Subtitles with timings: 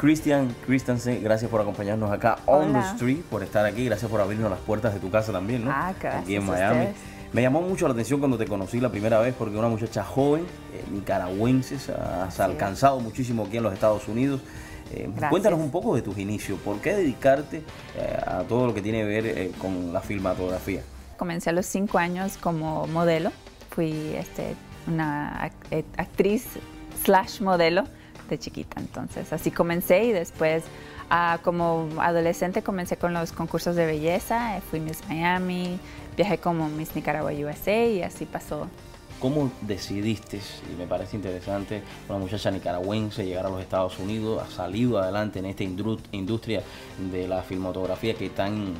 [0.00, 4.50] Christian Christensen, gracias por acompañarnos acá on the street, por estar aquí, gracias por abrirnos
[4.50, 5.70] las puertas de tu casa también, ¿no?
[5.70, 6.86] Ah, gracias aquí en Miami.
[7.34, 10.46] Me llamó mucho la atención cuando te conocí la primera vez porque una muchacha joven,
[10.72, 14.40] eh, nicaragüense, has alcanzado muchísimo aquí en los Estados Unidos.
[14.90, 17.58] Eh, cuéntanos un poco de tus inicios, ¿por qué dedicarte
[17.98, 20.80] eh, a todo lo que tiene que ver con la filmatografía?
[21.18, 23.32] Comencé a los cinco años como modelo,
[23.68, 25.50] fui este, una
[25.98, 26.46] actriz
[27.04, 27.84] slash modelo
[28.38, 30.64] chiquita, entonces así comencé y después
[31.10, 35.78] ah, como adolescente comencé con los concursos de belleza, fui Miss Miami,
[36.16, 38.68] viajé como Miss Nicaragua USA y así pasó.
[39.20, 40.40] ¿Cómo decidiste,
[40.72, 45.40] y me parece interesante, una muchacha nicaragüense llegar a los Estados Unidos, ha salido adelante
[45.40, 46.62] en esta industria
[47.12, 48.72] de la filmotografía que tan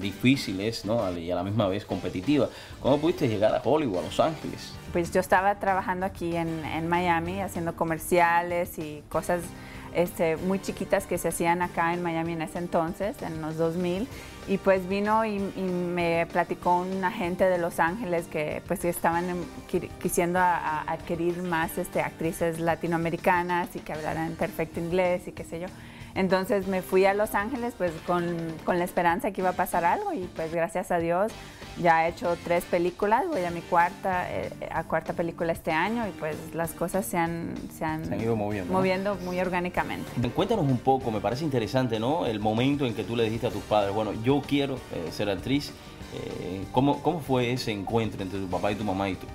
[0.00, 1.12] difícil es ¿no?
[1.18, 2.48] y a la misma vez competitiva?
[2.80, 4.72] ¿Cómo pudiste llegar a Hollywood, a Los Ángeles?
[4.90, 9.42] Pues yo estaba trabajando aquí en, en Miami haciendo comerciales y cosas
[9.94, 14.08] este, muy chiquitas que se hacían acá en Miami en ese entonces, en los 2000.
[14.46, 19.24] Y pues vino y, me platicó un agente de Los Ángeles que pues estaban
[20.02, 25.66] quisiendo adquirir más este, actrices latinoamericanas y que hablaran perfecto inglés y qué sé yo.
[26.14, 28.24] Entonces me fui a Los Ángeles pues con,
[28.64, 31.32] con, la esperanza que iba a pasar algo y pues gracias a Dios
[31.80, 36.06] ya he hecho tres películas, voy a mi cuarta, eh, a cuarta película este año
[36.06, 38.72] y pues las cosas se han, se han, ido moviendo.
[38.72, 39.83] Moviendo muy orgánicamente.
[40.34, 42.26] Cuéntanos un poco, me parece interesante, ¿no?
[42.26, 45.30] El momento en que tú le dijiste a tus padres, bueno, yo quiero eh, ser
[45.30, 45.72] actriz.
[46.14, 49.26] Eh, ¿cómo, ¿Cómo fue ese encuentro entre tu papá y tu mamá y tú?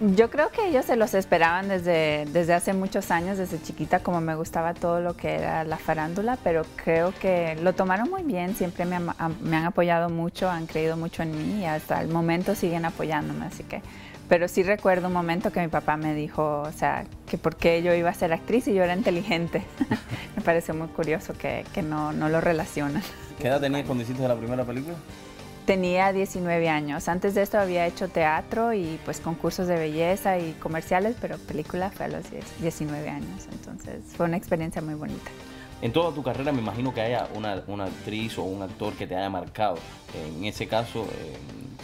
[0.00, 4.20] Yo creo que ellos se los esperaban desde, desde hace muchos años, desde chiquita, como
[4.20, 8.56] me gustaba todo lo que era la farándula, pero creo que lo tomaron muy bien,
[8.56, 12.84] siempre me, han apoyado mucho, han creído mucho en mí y hasta el momento siguen
[12.84, 13.82] apoyándome, así que...
[14.28, 17.82] Pero sí recuerdo un momento que mi papá me dijo, o sea, que por qué
[17.82, 19.64] yo iba a ser actriz y yo era inteligente.
[20.36, 23.02] me parece muy curioso que, que no, no, lo relacionan.
[23.38, 24.96] ¿Qué edad tenías cuando hiciste la primera película?
[25.66, 27.08] Tenía 19 años.
[27.08, 31.90] Antes de esto había hecho teatro y pues concursos de belleza y comerciales, pero película
[31.90, 32.24] fue a los
[32.60, 33.46] 19 años.
[33.50, 35.30] Entonces fue una experiencia muy bonita.
[35.82, 37.52] En toda tu carrera me imagino que haya una,
[37.84, 39.76] actriz o un actor que te haya marcado.
[40.36, 41.36] En ese caso, eh,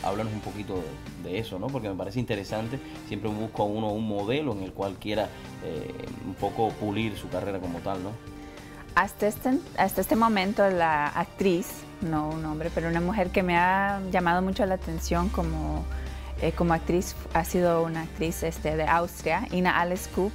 [0.03, 0.83] háblanos un poquito
[1.23, 1.67] de, eso, ¿no?
[1.67, 2.79] Porque me parece interesante.
[3.09, 5.29] Siempre busco a uno un modelo en el cual quiera
[5.65, 5.93] eh,
[6.27, 8.11] un poco pulir su carrera como tal, ¿no?
[8.95, 13.57] Hasta este, hasta este momento la actriz no un hombre, pero una mujer que me
[13.57, 15.85] ha llamado mucho la atención como,
[16.41, 20.33] eh, como actriz, ha sido una actriz este, de Austria, Ina Alice Coop,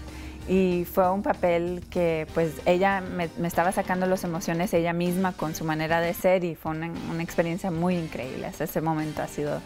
[0.48, 5.56] y fue un papel que pues ella me, estaba sacando las emociones ella misma con
[5.56, 6.92] su manera de ser y fue una,
[7.22, 8.46] experiencia muy increíble.
[8.46, 9.60] Hasta ese momento ha sido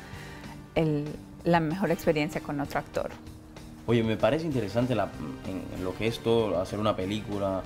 [1.43, 3.11] la mejor experiencia con otro actor.
[3.87, 7.63] Oye, me parece interesante en, lo que es todo, hacer una película,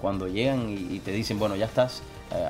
[0.00, 2.02] cuando llegan y, te dicen, bueno, ya estás
[2.32, 2.48] eh,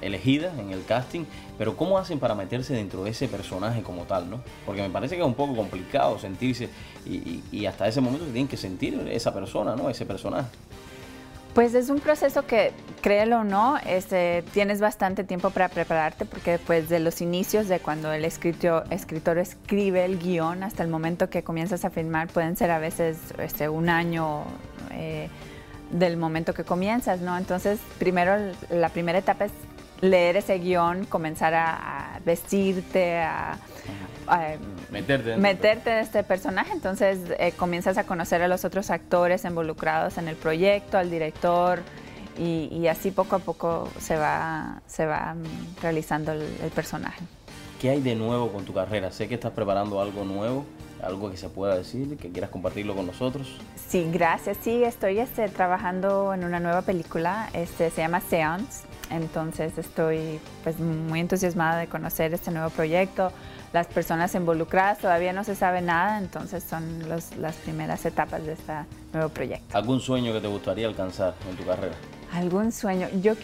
[0.00, 1.24] elegida en el casting,
[1.58, 4.40] pero ¿cómo hacen para meterse dentro de ese personaje como tal, no?
[4.64, 6.68] Porque me parece que es un poco complicado sentirse
[7.06, 9.90] y, hasta ese momento tienen que sentir esa persona, ¿no?
[9.90, 10.48] Ese personaje.
[11.54, 16.52] Pues es un proceso que, créelo o no, este, tienes bastante tiempo para prepararte porque
[16.52, 21.28] después de los inicios de cuando el escritor, escritor escribe el guion hasta el momento
[21.28, 24.44] que comienzas a filmar pueden ser a veces este, un año.
[24.92, 25.28] Eh,
[25.90, 27.36] del momento que comienzas, ¿no?
[27.36, 28.36] Entonces, primero,
[28.70, 29.52] la primera etapa es
[30.00, 33.58] leer ese guion, comenzar a, vestirte, a,
[34.90, 36.72] meterte, meterte en este personaje.
[36.72, 41.80] Entonces, eh, comienzas a conocer a los otros actores involucrados en el proyecto, al director,
[42.38, 45.34] y, así poco a poco se va, se va
[45.82, 47.22] realizando el personaje.
[47.80, 49.10] ¿Qué hay de nuevo con tu carrera?
[49.10, 50.64] Sé que estás preparando algo nuevo
[51.02, 53.58] algo que se pueda decir, que quieras compartirlo con nosotros.
[53.88, 54.58] Sí, gracias.
[54.62, 60.78] Sí, estoy este, trabajando en una nueva película, este, se llama Seance, entonces estoy pues,
[60.78, 63.32] muy entusiasmada de conocer este nuevo proyecto.
[63.72, 68.72] Las personas involucradas todavía no se sabe nada, entonces son las primeras etapas de este
[69.12, 69.76] nuevo proyecto.
[69.76, 71.94] ¿Algún sueño que te gustaría alcanzar en tu carrera?
[72.32, 73.08] Algún sueño.
[73.22, 73.34] Yo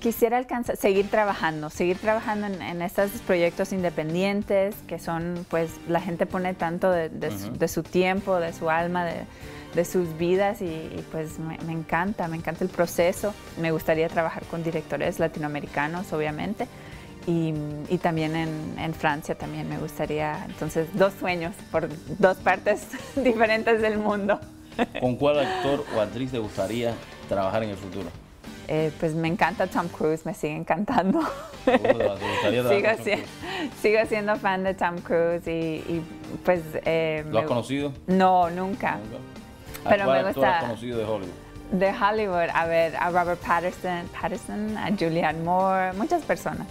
[0.00, 6.26] quisiera alcanzar, seguir trabajando, seguir trabajando en, estos proyectos independientes que son, pues, la gente
[6.26, 12.26] pone tanto de, su, tiempo, de su alma, de, sus vidas y, pues me, encanta,
[12.26, 13.32] me encanta el proceso.
[13.60, 16.66] Me gustaría trabajar con directores latinoamericanos, obviamente.
[17.28, 17.52] Y,
[17.98, 21.88] también en, en, Francia también me gustaría, entonces dos sueños por
[22.18, 24.40] dos partes diferentes del mundo.
[24.98, 26.94] ¿Con cuál actor o actriz te gustaría
[27.28, 28.21] trabajar en el futuro?
[28.74, 31.20] Eh, pues me encanta Tom Cruise, me sigue encantando.
[33.82, 36.02] sigo, siendo fan de Tom Cruise y,
[36.42, 36.62] pues...
[36.86, 37.92] Eh, ¿Lo has conocido?
[38.06, 38.98] No, nunca.
[39.86, 40.56] Pero me gusta...
[40.56, 41.34] has conocido de Hollywood?
[41.72, 46.66] De Hollywood, a ver, a Robert Patterson, Patterson, a Julianne Moore, muchas personas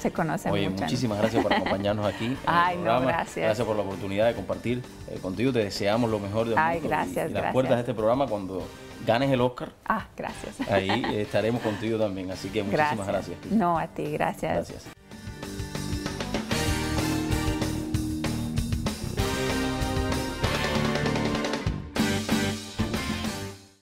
[0.00, 0.82] se conocen Oye, mucho.
[0.84, 2.24] muchísimas gracias por acompañarnos aquí.
[2.26, 3.44] en el Ay, no, gracias.
[3.46, 5.52] Gracias por la oportunidad de compartir eh, contigo.
[5.52, 6.86] Te deseamos lo mejor del Ay, mundo.
[6.86, 7.52] y- gracias, las gracias.
[7.52, 8.66] puertas de este programa, cuando
[9.06, 10.60] ganes el Oscar, Ah, gracias.
[10.70, 12.30] ahí estaremos contigo también.
[12.30, 13.36] Así que muchísimas gracias.
[13.50, 14.68] No, a ti, gracias.
[14.68, 14.99] Gracias.